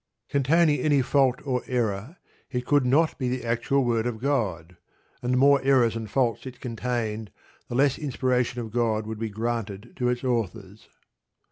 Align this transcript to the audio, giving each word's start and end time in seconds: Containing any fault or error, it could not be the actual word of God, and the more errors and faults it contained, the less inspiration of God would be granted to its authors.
Containing 0.29 0.79
any 0.79 1.03
fault 1.03 1.45
or 1.45 1.61
error, 1.67 2.17
it 2.49 2.65
could 2.65 2.87
not 2.87 3.19
be 3.19 3.29
the 3.29 3.45
actual 3.45 3.85
word 3.85 4.07
of 4.07 4.19
God, 4.19 4.75
and 5.21 5.33
the 5.33 5.37
more 5.37 5.61
errors 5.61 5.95
and 5.95 6.09
faults 6.09 6.47
it 6.47 6.59
contained, 6.59 7.29
the 7.67 7.75
less 7.75 7.99
inspiration 7.99 8.59
of 8.61 8.71
God 8.71 9.05
would 9.05 9.19
be 9.19 9.29
granted 9.29 9.93
to 9.97 10.09
its 10.09 10.23
authors. 10.23 10.89